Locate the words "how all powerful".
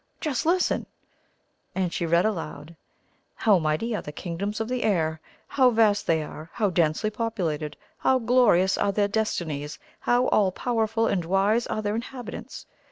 9.99-11.05